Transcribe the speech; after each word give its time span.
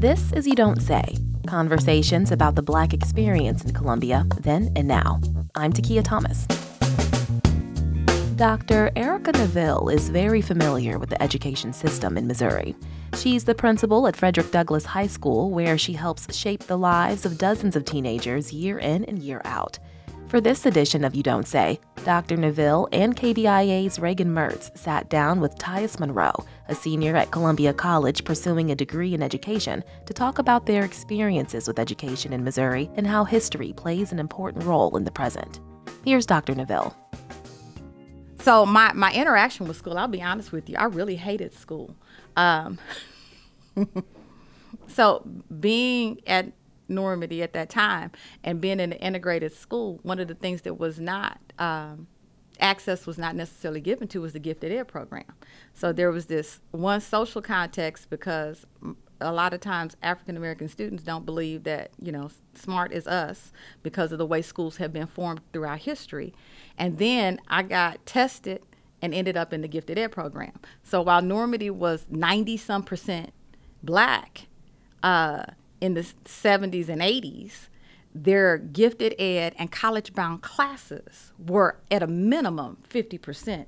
This 0.00 0.32
is 0.32 0.46
You 0.46 0.54
Don't 0.54 0.80
Say 0.80 1.14
conversations 1.46 2.32
about 2.32 2.54
the 2.54 2.62
Black 2.62 2.94
experience 2.94 3.62
in 3.66 3.74
Columbia, 3.74 4.26
then 4.40 4.72
and 4.74 4.88
now. 4.88 5.20
I'm 5.54 5.74
Takia 5.74 6.02
Thomas. 6.02 6.46
Dr. 8.36 8.90
Eryca 8.96 9.34
Neville 9.34 9.90
is 9.90 10.08
very 10.08 10.40
familiar 10.40 10.98
with 10.98 11.10
the 11.10 11.22
education 11.22 11.74
system 11.74 12.16
in 12.16 12.26
Missouri. 12.26 12.74
She's 13.18 13.44
the 13.44 13.54
principal 13.54 14.06
at 14.06 14.16
Frederick 14.16 14.50
Douglass 14.50 14.86
High 14.86 15.06
School, 15.06 15.50
where 15.50 15.76
she 15.76 15.92
helps 15.92 16.34
shape 16.34 16.62
the 16.62 16.78
lives 16.78 17.26
of 17.26 17.36
dozens 17.36 17.76
of 17.76 17.84
teenagers 17.84 18.54
year 18.54 18.78
in 18.78 19.04
and 19.04 19.18
year 19.18 19.42
out. 19.44 19.78
For 20.28 20.40
this 20.40 20.64
edition 20.64 21.04
of 21.04 21.16
You 21.16 21.24
Don't 21.24 21.46
Say, 21.46 21.80
Dr. 22.04 22.36
Neville 22.36 22.88
and 22.92 23.16
KBIA's 23.16 23.98
Reagan 23.98 24.28
Mertz 24.28 24.70
sat 24.78 25.10
down 25.10 25.40
with 25.40 25.58
Tyus 25.58 25.98
Monroe, 25.98 26.46
a 26.70 26.74
senior 26.74 27.16
at 27.16 27.30
Columbia 27.32 27.74
College 27.74 28.24
pursuing 28.24 28.70
a 28.70 28.74
degree 28.74 29.12
in 29.12 29.22
education, 29.22 29.84
to 30.06 30.14
talk 30.14 30.38
about 30.38 30.66
their 30.66 30.84
experiences 30.84 31.66
with 31.66 31.78
education 31.78 32.32
in 32.32 32.44
Missouri 32.44 32.88
and 32.94 33.06
how 33.06 33.24
history 33.24 33.72
plays 33.72 34.12
an 34.12 34.18
important 34.18 34.64
role 34.64 34.96
in 34.96 35.04
the 35.04 35.10
present. 35.10 35.60
Here's 36.04 36.26
Dr. 36.26 36.54
Neville. 36.54 36.96
So 38.40 38.64
my, 38.64 38.92
my 38.94 39.12
interaction 39.12 39.68
with 39.68 39.76
school, 39.76 39.98
I'll 39.98 40.08
be 40.08 40.22
honest 40.22 40.52
with 40.52 40.70
you, 40.70 40.76
I 40.76 40.84
really 40.84 41.16
hated 41.16 41.52
school. 41.52 41.94
Um, 42.36 42.78
so 44.86 45.26
being 45.58 46.20
at 46.26 46.52
Normandy 46.88 47.42
at 47.42 47.52
that 47.52 47.68
time 47.68 48.12
and 48.42 48.60
being 48.60 48.80
in 48.80 48.92
an 48.92 48.98
integrated 48.98 49.52
school, 49.52 50.00
one 50.02 50.18
of 50.20 50.28
the 50.28 50.34
things 50.34 50.62
that 50.62 50.78
was 50.78 50.98
not 50.98 51.38
um, 51.58 52.06
access 52.60 53.06
was 53.06 53.18
not 53.18 53.34
necessarily 53.34 53.80
given 53.80 54.08
to 54.08 54.20
was 54.20 54.32
the 54.32 54.38
gifted 54.38 54.72
ed 54.72 54.88
program. 54.88 55.32
So 55.74 55.92
there 55.92 56.10
was 56.10 56.26
this 56.26 56.60
one 56.70 57.00
social 57.00 57.42
context 57.42 58.10
because 58.10 58.66
a 59.20 59.32
lot 59.32 59.52
of 59.52 59.60
times 59.60 59.96
African 60.02 60.36
American 60.36 60.68
students 60.68 61.02
don't 61.02 61.26
believe 61.26 61.64
that 61.64 61.90
you 62.00 62.10
know 62.12 62.30
smart 62.54 62.92
is 62.92 63.06
us 63.06 63.52
because 63.82 64.12
of 64.12 64.18
the 64.18 64.26
way 64.26 64.42
schools 64.42 64.78
have 64.78 64.92
been 64.92 65.06
formed 65.06 65.40
throughout 65.52 65.80
history. 65.80 66.34
And 66.78 66.98
then 66.98 67.40
I 67.48 67.62
got 67.62 68.04
tested 68.06 68.62
and 69.02 69.14
ended 69.14 69.36
up 69.36 69.52
in 69.52 69.62
the 69.62 69.68
gifted 69.68 69.98
ed 69.98 70.12
program. 70.12 70.52
So 70.82 71.02
while 71.02 71.22
Normandy 71.22 71.70
was 71.70 72.06
90 72.10 72.56
some 72.56 72.82
percent 72.82 73.32
black, 73.82 74.46
uh, 75.02 75.44
in 75.80 75.94
the 75.94 76.02
70s 76.24 76.88
and 76.88 77.00
80s, 77.00 77.68
their 78.14 78.58
gifted 78.58 79.14
ed 79.18 79.54
and 79.58 79.70
college 79.70 80.14
bound 80.14 80.42
classes 80.42 81.32
were 81.38 81.78
at 81.90 82.02
a 82.02 82.06
minimum 82.06 82.78
50%, 82.88 83.66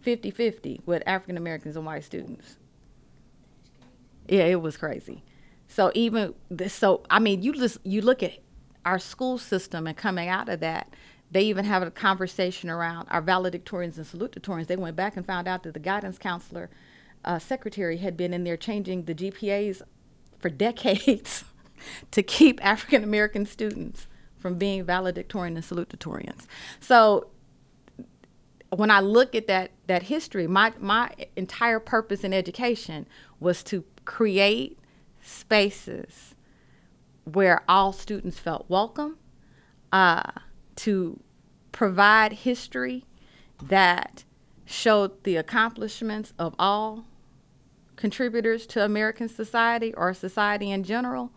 50 0.00 0.30
50 0.30 0.80
with 0.86 1.02
African 1.06 1.36
Americans 1.36 1.76
and 1.76 1.84
white 1.84 2.04
students. 2.04 2.56
Yeah, 4.28 4.44
it 4.44 4.60
was 4.62 4.76
crazy. 4.76 5.22
So 5.68 5.90
even 5.94 6.34
this, 6.50 6.72
so 6.72 7.02
I 7.10 7.18
mean, 7.18 7.42
you 7.42 7.52
just 7.52 7.78
you 7.84 8.00
look 8.00 8.22
at 8.22 8.38
our 8.84 8.98
school 8.98 9.38
system 9.38 9.86
and 9.86 9.96
coming 9.96 10.28
out 10.28 10.48
of 10.48 10.60
that, 10.60 10.88
they 11.30 11.42
even 11.42 11.64
have 11.64 11.82
a 11.82 11.90
conversation 11.90 12.70
around 12.70 13.08
our 13.10 13.22
valedictorians 13.22 13.96
and 13.96 14.06
salutatorians. 14.06 14.66
They 14.66 14.76
went 14.76 14.96
back 14.96 15.16
and 15.16 15.26
found 15.26 15.48
out 15.48 15.62
that 15.64 15.74
the 15.74 15.80
guidance 15.80 16.16
counselor 16.16 16.70
uh, 17.24 17.38
secretary 17.38 17.98
had 17.98 18.16
been 18.16 18.32
in 18.32 18.44
there 18.44 18.56
changing 18.56 19.04
the 19.04 19.14
GPAs 19.14 19.82
for 20.38 20.48
decades 20.50 21.44
to 22.10 22.22
keep 22.22 22.64
African 22.64 23.04
American 23.04 23.46
students 23.46 24.06
from 24.38 24.56
being 24.56 24.84
valedictorian 24.84 25.56
and 25.56 25.64
salutatorians. 25.64 26.46
So 26.80 27.28
when 28.70 28.90
I 28.90 29.00
look 29.00 29.34
at 29.34 29.46
that 29.46 29.70
that 29.86 30.04
history, 30.04 30.46
my 30.46 30.72
my 30.78 31.10
entire 31.36 31.80
purpose 31.80 32.24
in 32.24 32.32
education 32.32 33.06
was 33.40 33.62
to 33.64 33.84
create 34.04 34.78
spaces 35.22 36.34
where 37.24 37.62
all 37.68 37.92
students 37.92 38.38
felt 38.38 38.66
welcome, 38.68 39.16
uh, 39.92 40.30
to 40.76 41.18
provide 41.72 42.32
history 42.32 43.04
that 43.62 44.24
showed 44.66 45.24
the 45.24 45.36
accomplishments 45.36 46.32
of 46.38 46.54
all 46.58 47.06
contributors 47.96 48.66
to 48.68 48.84
American 48.84 49.28
society 49.28 49.94
or 49.94 50.14
society 50.14 50.70
in 50.70 50.82
general, 50.84 51.32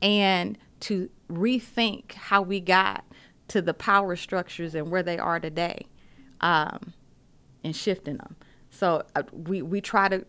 and 0.00 0.58
to 0.80 1.10
rethink 1.30 2.12
how 2.12 2.42
we 2.42 2.60
got 2.60 3.04
to 3.48 3.62
the 3.62 3.74
power 3.74 4.16
structures 4.16 4.74
and 4.74 4.90
where 4.90 5.02
they 5.02 5.18
are 5.18 5.40
today, 5.40 5.86
um, 6.40 6.92
and 7.64 7.74
shifting 7.74 8.16
them. 8.16 8.36
So 8.70 9.04
uh, 9.14 9.22
we 9.32 9.62
we 9.62 9.80
try 9.80 10.08
to. 10.08 10.24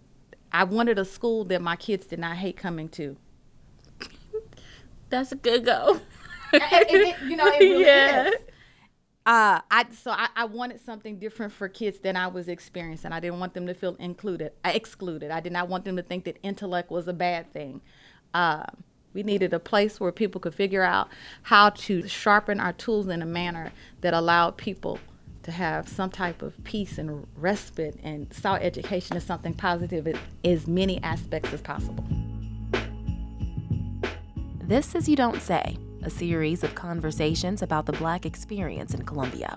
I 0.52 0.64
wanted 0.64 0.98
a 0.98 1.06
school 1.06 1.44
that 1.46 1.62
my 1.62 1.76
kids 1.76 2.06
did 2.06 2.20
not 2.20 2.38
hate 2.38 2.58
coming 2.58 2.88
to. 2.90 3.18
That's 5.10 5.32
a 5.32 5.36
good 5.36 5.66
go. 5.66 6.00
it, 6.54 6.62
it, 6.90 7.30
you 7.30 7.36
know, 7.36 7.48
it 7.48 7.60
really 7.60 7.84
yeah. 7.84 8.28
is. 8.28 8.34
Uh, 9.28 9.60
I 9.70 9.86
so 9.92 10.12
I, 10.12 10.30
I, 10.38 10.46
wanted 10.46 10.80
something 10.80 11.20
different 11.20 11.52
for 11.52 11.68
kids 11.68 12.00
than 12.00 12.16
I 12.16 12.28
was 12.28 12.48
experiencing. 12.48 13.12
I 13.12 13.20
didn't 13.20 13.42
want 13.42 13.54
them 13.54 13.68
to 13.68 13.74
feel 13.74 13.98
included, 14.00 14.54
uh, 14.64 14.72
excluded. 14.74 15.32
I 15.32 15.42
did 15.42 15.52
not 15.52 15.68
want 15.68 15.84
them 15.84 15.98
to 15.98 16.02
think 16.02 16.24
that 16.24 16.38
intellect 16.44 16.90
was 16.90 17.10
a 17.10 17.14
bad 17.14 17.52
thing. 17.52 17.82
Uh, 18.34 18.64
we 19.14 19.24
needed 19.24 19.54
a 19.54 19.60
place 19.60 20.00
where 20.00 20.14
people 20.14 20.40
could 20.40 20.56
figure 20.56 20.82
out 20.82 21.10
how 21.42 21.72
to 21.72 22.08
sharpen 22.08 22.62
our 22.62 22.72
tools 22.72 23.10
in 23.10 23.22
a 23.22 23.26
manner 23.26 23.74
that 24.00 24.14
allowed 24.14 24.56
people 24.56 24.98
to 25.44 25.52
have 25.52 25.90
some 25.90 26.10
type 26.10 26.42
of 26.42 26.64
peace 26.64 26.98
and 26.98 27.28
respite 27.36 28.00
and 28.02 28.34
saw 28.34 28.54
education 28.54 29.18
as 29.18 29.26
something 29.26 29.54
positive 29.54 30.08
in 30.08 30.18
as 30.46 30.68
many 30.68 31.04
aspects 31.04 31.52
as 31.52 31.60
possible. 31.60 32.06
This 34.62 34.96
is 34.96 35.10
You 35.10 35.18
Don't 35.18 35.42
Say 35.42 35.78
a 36.08 36.10
series 36.10 36.64
of 36.64 36.74
conversations 36.74 37.62
about 37.62 37.86
the 37.86 37.92
Black 37.92 38.26
experience 38.26 38.94
in 38.94 39.04
Columbia. 39.04 39.54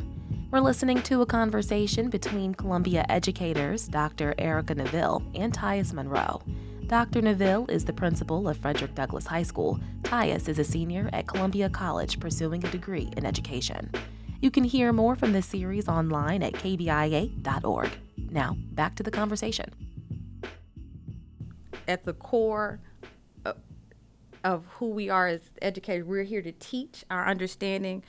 We're 0.50 0.58
listening 0.58 1.00
to 1.02 1.22
a 1.22 1.26
conversation 1.26 2.10
between 2.10 2.56
Columbia 2.56 3.06
educators 3.08 3.86
Dr. 3.86 4.34
Eryca 4.36 4.76
Neville 4.76 5.22
and 5.36 5.52
Tyus 5.52 5.92
Monroe. 5.92 6.42
Dr. 6.88 7.22
Neville 7.22 7.66
is 7.68 7.84
the 7.84 7.92
principal 7.92 8.48
of 8.48 8.56
Frederick 8.56 8.96
Douglass 8.96 9.28
High 9.28 9.44
School. 9.44 9.78
Tyus 10.02 10.48
is 10.48 10.58
a 10.58 10.64
senior 10.64 11.08
at 11.12 11.28
Columbia 11.28 11.70
College 11.70 12.18
pursuing 12.18 12.64
a 12.64 12.70
degree 12.72 13.08
in 13.16 13.24
education. 13.24 13.88
You 14.40 14.50
can 14.50 14.64
hear 14.64 14.92
more 14.92 15.14
from 15.14 15.32
this 15.32 15.46
series 15.46 15.86
online 15.86 16.42
at 16.42 16.54
kbia.org. 16.54 17.90
Now, 18.28 18.56
back 18.72 18.96
to 18.96 19.04
the 19.04 19.12
conversation. 19.12 19.72
At 21.86 22.04
the 22.04 22.14
core 22.14 22.80
of 24.44 24.66
who 24.78 24.88
we 24.88 25.08
are 25.08 25.28
as 25.28 25.40
educators. 25.60 26.06
We're 26.06 26.24
here 26.24 26.42
to 26.42 26.52
teach 26.52 27.04
our 27.10 27.26
understanding 27.26 28.02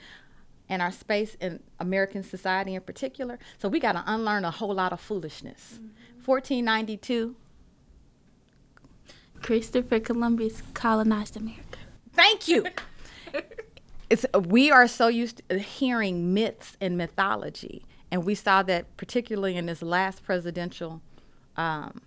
and 0.68 0.80
our 0.80 0.92
space 0.92 1.36
in 1.40 1.60
American 1.80 2.22
society 2.22 2.74
in 2.74 2.80
particular. 2.82 3.38
So 3.58 3.68
we 3.68 3.78
got 3.78 3.92
to 3.92 4.04
unlearn 4.06 4.44
a 4.44 4.50
whole 4.50 4.74
lot 4.74 4.92
of 4.92 5.00
foolishness. 5.00 5.74
Mm-hmm. 5.74 6.24
1492. 6.24 7.36
Christopher 9.42 9.98
Columbus 9.98 10.62
colonized 10.72 11.36
America. 11.36 11.78
Thank 12.12 12.46
you. 12.46 12.66
it's, 14.10 14.24
we 14.46 14.70
are 14.70 14.86
so 14.86 15.08
used 15.08 15.42
to 15.48 15.58
hearing 15.58 16.32
myths 16.32 16.76
and 16.80 16.96
mythology, 16.96 17.84
and 18.10 18.24
we 18.24 18.36
saw 18.36 18.62
that 18.62 18.96
particularly 18.96 19.56
in 19.56 19.66
this 19.66 19.82
last 19.82 20.22
presidential 20.22 21.02
um, 21.56 22.00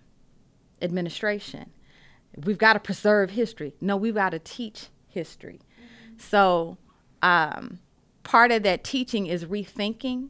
administration 0.81 1.72
we've 2.44 2.57
got 2.57 2.73
to 2.73 2.79
preserve 2.79 3.31
history. 3.31 3.73
No, 3.81 3.96
we've 3.97 4.16
got 4.16 4.31
to 4.31 4.40
teach 4.40 4.88
history. 5.07 5.59
Mm-hmm. 5.59 6.19
So 6.19 6.78
um, 7.22 7.79
part 8.23 8.51
of 8.51 8.63
that 8.63 8.84
teaching 8.84 9.28
is 9.28 9.46
rethinking 9.46 10.29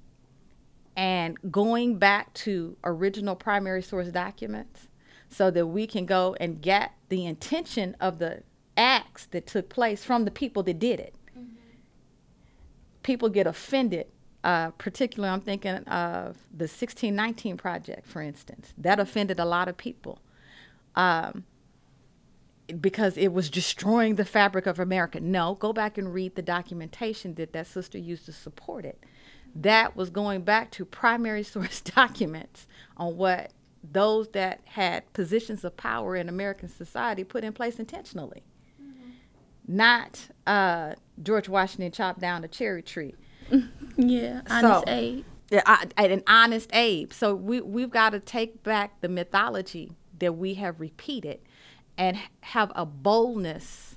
and 0.96 1.38
going 1.52 1.98
back 1.98 2.34
to 2.34 2.78
original 2.84 3.36
primary 3.36 3.82
source 3.82 4.08
documents 4.10 4.88
so 5.30 5.52
that 5.52 5.68
we 5.68 5.88
can 5.88 6.06
go 6.06 6.36
and 6.40 6.62
get 6.62 6.92
the 7.10 7.26
intention 7.26 7.96
of 8.00 8.20
the 8.20 8.44
acts 8.78 9.26
that 9.28 9.48
took 9.48 9.70
place 9.70 10.04
from 10.04 10.26
the 10.26 10.32
people 10.32 10.64
that 10.64 10.80
did 10.80 11.00
it. 11.00 11.16
Mm-hmm. 11.38 11.56
People 13.04 13.30
get 13.30 13.48
offended. 13.48 14.08
Uh, 14.44 14.70
particularly, 14.78 15.34
I'm 15.34 15.42
thinking 15.42 15.74
of 15.88 16.38
the 16.52 16.66
1619 16.66 17.58
Project, 17.58 18.06
for 18.06 18.22
instance. 18.22 18.74
That 18.78 19.00
offended 19.00 19.40
a 19.40 19.46
lot 19.46 19.68
of 19.68 19.76
people. 19.76 20.22
Um, 20.96 21.46
because 22.80 23.18
it 23.18 23.32
was 23.32 23.50
destroying 23.50 24.16
the 24.16 24.26
fabric 24.26 24.66
of 24.66 24.80
America. 24.80 25.20
No, 25.20 25.56
go 25.56 25.74
back 25.74 25.98
and 25.98 26.14
read 26.14 26.36
the 26.36 26.42
documentation 26.42 27.36
that 27.36 27.54
that 27.54 27.68
sister 27.68 27.98
used 27.98 28.26
to 28.26 28.32
support 28.32 28.86
it. 28.86 29.00
That 29.56 29.96
was 29.96 30.10
going 30.10 30.42
back 30.42 30.72
to 30.72 30.86
primary 30.86 31.44
source 31.44 31.82
documents 31.82 32.68
on 32.98 33.18
what 33.18 33.52
those 33.84 34.30
that 34.30 34.62
had 34.66 35.12
positions 35.14 35.64
of 35.64 35.78
power 35.78 36.16
in 36.16 36.28
American 36.28 36.70
society 36.70 37.24
put 37.24 37.44
in 37.44 37.54
place 37.54 37.78
intentionally. 37.78 38.44
Mm-hmm. 38.82 39.10
Not 39.68 40.30
uh, 40.48 40.96
George 41.22 41.48
Washington 41.48 41.92
chopped 41.92 42.20
down 42.20 42.44
a 42.44 42.48
cherry 42.48 42.82
tree. 42.82 43.14
yeah, 43.96 44.42
honest 44.50 44.62
so, 44.62 44.84
Abe. 44.88 45.26
Yeah, 45.52 45.62
I, 45.68 45.88
an 45.98 46.24
honest 46.26 46.70
Abe. 46.74 47.14
So 47.14 47.36
we 47.36 47.62
we've 47.62 47.92
got 47.92 48.12
to 48.12 48.20
take 48.20 48.64
back 48.64 49.02
the 49.02 49.10
mythology 49.10 49.92
that 50.18 50.34
we 50.34 50.56
have 50.56 50.80
repeated 50.80 51.40
and 51.98 52.18
have 52.42 52.72
a 52.76 52.86
boldness. 52.86 53.96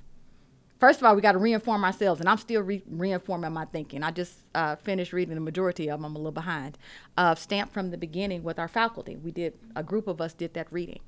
First 0.79 0.99
of 0.99 1.05
all, 1.05 1.15
we 1.15 1.21
got 1.21 1.33
to 1.33 1.39
reinform 1.39 1.83
ourselves, 1.83 2.21
and 2.21 2.29
I'm 2.29 2.37
still 2.37 2.61
re- 2.61 2.83
reinforming 2.89 3.51
my 3.51 3.65
thinking. 3.65 4.01
I 4.01 4.11
just 4.11 4.33
uh, 4.55 4.77
finished 4.77 5.11
reading 5.11 5.35
the 5.35 5.41
majority 5.41 5.89
of 5.89 5.99
them. 5.99 6.05
I'm 6.05 6.15
a 6.15 6.17
little 6.17 6.31
behind. 6.31 6.77
Uh, 7.17 7.35
Stamped 7.35 7.73
from 7.73 7.91
the 7.91 7.97
beginning 7.97 8.43
with 8.43 8.57
our 8.57 8.69
faculty. 8.69 9.17
We 9.17 9.31
did 9.31 9.55
a 9.75 9.83
group 9.83 10.07
of 10.07 10.21
us 10.21 10.33
did 10.33 10.53
that 10.53 10.67
reading. 10.71 11.01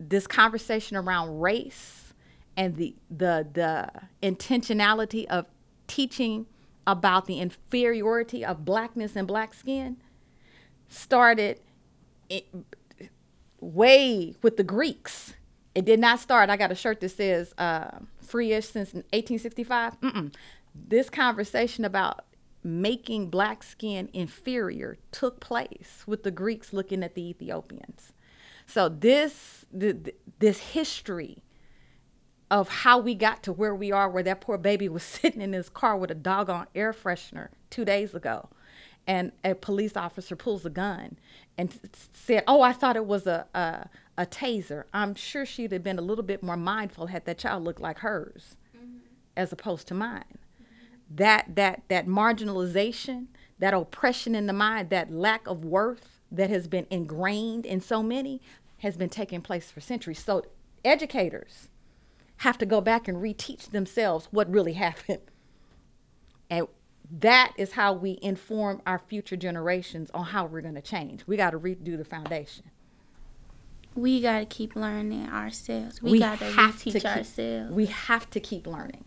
This 0.00 0.26
conversation 0.26 0.96
around 0.96 1.40
race 1.40 2.12
and 2.56 2.76
the 2.76 2.94
the 3.10 3.46
the 3.52 3.88
intentionality 4.22 5.26
of 5.26 5.46
teaching 5.86 6.46
about 6.86 7.26
the 7.26 7.38
inferiority 7.38 8.44
of 8.44 8.64
blackness 8.64 9.14
and 9.14 9.28
black 9.28 9.54
skin 9.54 9.96
started 10.88 11.60
it, 12.28 12.46
way 13.60 14.34
with 14.42 14.56
the 14.56 14.64
Greeks. 14.64 15.34
It 15.74 15.84
did 15.84 16.00
not 16.00 16.18
start. 16.18 16.50
I 16.50 16.56
got 16.56 16.72
a 16.72 16.74
shirt 16.74 17.00
that 17.00 17.10
says 17.10 17.54
uh, 17.58 17.98
"Free-ish 18.20 18.66
since 18.66 18.92
1865." 18.92 20.00
Mm-mm. 20.00 20.34
This 20.74 21.10
conversation 21.10 21.84
about 21.84 22.24
making 22.62 23.30
black 23.30 23.62
skin 23.62 24.08
inferior 24.12 24.98
took 25.12 25.40
place 25.40 26.04
with 26.06 26.22
the 26.22 26.30
Greeks 26.30 26.72
looking 26.72 27.02
at 27.02 27.14
the 27.14 27.28
Ethiopians. 27.28 28.12
So 28.66 28.88
this 28.88 29.64
this 29.72 30.58
history 30.58 31.42
of 32.50 32.68
how 32.68 32.98
we 32.98 33.14
got 33.14 33.42
to 33.44 33.52
where 33.52 33.74
we 33.74 33.92
are, 33.92 34.10
where 34.10 34.22
that 34.24 34.40
poor 34.40 34.58
baby 34.58 34.88
was 34.88 35.02
sitting 35.04 35.40
in 35.40 35.52
his 35.52 35.68
car 35.68 35.96
with 35.96 36.10
a 36.10 36.14
doggone 36.14 36.66
air 36.74 36.92
freshener 36.92 37.48
two 37.70 37.84
days 37.84 38.14
ago, 38.14 38.48
and 39.06 39.32
a 39.44 39.54
police 39.54 39.96
officer 39.96 40.36
pulls 40.36 40.64
a 40.64 40.70
gun 40.70 41.18
and 41.58 41.78
said, 42.12 42.44
"Oh, 42.46 42.62
I 42.62 42.72
thought 42.72 42.96
it 42.96 43.06
was 43.06 43.26
a 43.26 43.46
a, 43.54 43.88
a 44.16 44.26
taser." 44.26 44.84
I'm 44.92 45.14
sure 45.14 45.44
she'd 45.44 45.72
have 45.72 45.82
been 45.82 45.98
a 45.98 46.02
little 46.02 46.24
bit 46.24 46.42
more 46.42 46.56
mindful 46.56 47.06
had 47.06 47.24
that 47.24 47.38
child 47.38 47.64
looked 47.64 47.80
like 47.80 47.98
hers, 47.98 48.56
mm-hmm. 48.76 48.98
as 49.36 49.52
opposed 49.52 49.88
to 49.88 49.94
mine. 49.94 50.24
Mm-hmm. 50.26 51.16
That 51.16 51.56
that 51.56 51.82
that 51.88 52.06
marginalization, 52.06 53.26
that 53.58 53.74
oppression 53.74 54.34
in 54.34 54.46
the 54.46 54.52
mind, 54.52 54.90
that 54.90 55.12
lack 55.12 55.46
of 55.46 55.64
worth 55.64 56.20
that 56.30 56.50
has 56.50 56.68
been 56.68 56.86
ingrained 56.90 57.66
in 57.66 57.80
so 57.80 58.02
many, 58.02 58.40
has 58.78 58.96
been 58.96 59.08
taking 59.08 59.40
place 59.40 59.70
for 59.70 59.80
centuries. 59.80 60.22
So 60.22 60.44
educators 60.84 61.68
have 62.38 62.56
to 62.58 62.66
go 62.66 62.80
back 62.80 63.06
and 63.08 63.18
reteach 63.18 63.70
themselves 63.70 64.28
what 64.30 64.50
really 64.50 64.72
happened. 64.86 65.22
And 66.48 66.66
that 67.18 67.52
is 67.56 67.72
how 67.72 67.92
we 67.92 68.18
inform 68.22 68.82
our 68.86 68.98
future 68.98 69.36
generations 69.36 70.10
on 70.12 70.26
how 70.26 70.46
we're 70.46 70.60
going 70.60 70.74
to 70.74 70.80
change. 70.80 71.26
We 71.26 71.36
got 71.36 71.50
to 71.50 71.58
redo 71.58 71.96
the 71.96 72.04
foundation. 72.04 72.70
We 73.94 74.20
got 74.20 74.38
to 74.38 74.46
keep 74.46 74.76
learning 74.76 75.28
ourselves. 75.28 76.00
We, 76.00 76.12
we 76.12 76.18
got 76.20 76.38
to 76.38 76.72
keep, 76.78 77.04
ourselves. 77.04 77.72
We 77.72 77.86
have 77.86 78.30
to 78.30 78.40
keep 78.40 78.66
learning 78.66 79.04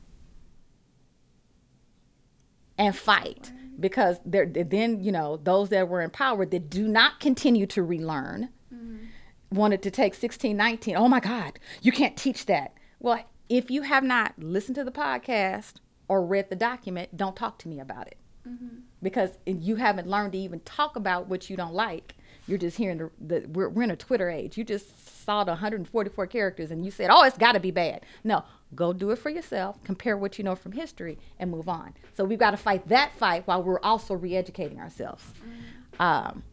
and 2.78 2.96
fight 2.96 3.52
because 3.80 4.20
there 4.26 4.46
then 4.46 5.04
you 5.04 5.12
know 5.12 5.38
those 5.38 5.70
that 5.70 5.88
were 5.88 6.02
empowered 6.02 6.52
that 6.52 6.70
do 6.70 6.88
not 6.88 7.20
continue 7.20 7.68
to 7.68 7.84
relearn 7.84 8.50
mm-hmm. 8.74 9.06
wanted 9.52 9.82
to 9.84 9.92
take 9.92 10.14
1619 10.14 10.96
oh 10.96 11.08
my 11.08 11.20
god 11.20 11.60
you 11.82 11.92
can't 11.92 12.18
teach 12.18 12.48
that 12.48 12.74
well, 13.04 13.20
if 13.50 13.70
you 13.70 13.82
have 13.82 14.06
not 14.06 14.34
listened 14.40 14.76
to 14.76 14.86
the 14.86 14.92
podcast 14.92 15.74
or 16.14 16.24
read 16.24 16.48
the 16.52 16.56
document, 16.56 17.18
don't 17.18 17.36
talk 17.36 17.58
to 17.58 17.68
me 17.68 17.80
about 17.80 18.06
it. 18.06 18.18
Mm-hmm. 18.48 18.82
Because 19.02 19.32
you 19.48 19.78
haven't 19.78 20.08
learned 20.08 20.34
to 20.34 20.38
even 20.38 20.60
talk 20.60 20.96
about 20.96 21.28
what 21.28 21.50
you 21.50 21.58
don't 21.58 21.74
like. 21.74 22.14
You're 22.46 22.60
just 22.60 22.78
hearing 22.78 23.00
the, 23.00 23.10
the 23.20 23.48
we're, 23.48 23.68
we're 23.68 23.82
in 23.82 23.90
a 23.90 23.96
Twitter 23.96 24.30
age. 24.30 24.56
You 24.56 24.64
just 24.64 25.24
saw 25.26 25.44
the 25.44 25.54
144 25.54 26.28
characters 26.28 26.70
and 26.70 26.86
you 26.86 26.92
said, 26.92 27.10
oh, 27.12 27.24
it's 27.24 27.38
got 27.38 27.54
to 27.54 27.60
be 27.60 27.72
bad. 27.72 28.06
No, 28.24 28.44
go 28.76 28.94
do 28.94 29.10
it 29.10 29.16
for 29.18 29.32
yourself, 29.32 29.84
compare 29.84 30.16
what 30.16 30.38
you 30.38 30.44
know 30.44 30.56
from 30.56 30.74
history, 30.74 31.18
and 31.40 31.50
move 31.50 31.68
on. 31.68 31.96
So 32.16 32.24
we've 32.26 32.38
got 32.38 32.52
to 32.52 32.58
fight 32.58 32.88
that 32.90 33.18
fight 33.18 33.48
while 33.48 33.64
we're 33.64 33.82
also 33.82 34.14
re 34.14 34.36
educating 34.36 34.80
ourselves. 34.80 35.24
Mm-hmm. 35.26 36.02
Um, 36.02 36.44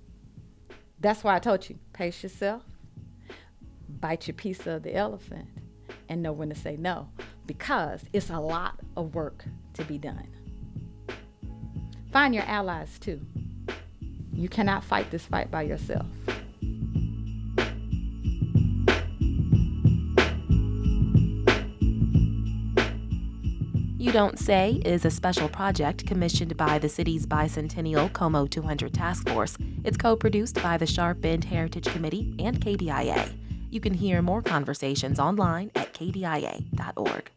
that's 1.00 1.22
why 1.22 1.36
I 1.36 1.38
told 1.38 1.68
you 1.68 1.78
pace 1.92 2.22
yourself, 2.22 2.62
bite 4.00 4.26
your 4.26 4.34
piece 4.34 4.66
of 4.66 4.84
the 4.84 4.94
elephant, 4.94 5.48
and 6.08 6.22
know 6.22 6.32
when 6.32 6.48
to 6.48 6.54
say 6.54 6.78
no 6.78 7.10
because 7.50 8.04
it's 8.12 8.30
a 8.30 8.38
lot 8.38 8.78
of 8.96 9.12
work 9.12 9.44
to 9.74 9.82
be 9.82 9.98
done. 9.98 10.28
Find 12.12 12.32
your 12.32 12.44
allies 12.44 12.96
too. 13.00 13.20
You 14.32 14.48
cannot 14.48 14.84
fight 14.84 15.10
this 15.10 15.26
fight 15.26 15.50
by 15.50 15.62
yourself. 15.62 16.06
You 23.98 24.12
Don't 24.12 24.38
Say 24.38 24.80
is 24.84 25.04
a 25.04 25.10
special 25.10 25.48
project 25.48 26.06
commissioned 26.06 26.56
by 26.56 26.78
the 26.78 26.88
city's 26.88 27.26
bicentennial 27.26 28.12
Como 28.12 28.46
200 28.46 28.94
Task 28.94 29.28
Force. 29.28 29.56
It's 29.82 29.96
co 29.96 30.14
produced 30.14 30.62
by 30.62 30.78
the 30.78 30.86
Sharp 30.86 31.24
End 31.24 31.46
Heritage 31.46 31.86
Committee 31.86 32.32
and 32.38 32.60
KBIA. 32.60 33.39
You 33.70 33.80
can 33.80 33.94
hear 33.94 34.20
more 34.20 34.42
conversations 34.42 35.20
online 35.20 35.70
at 35.76 35.94
kbia.org. 35.94 37.30